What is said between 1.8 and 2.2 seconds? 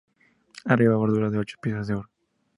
de oro.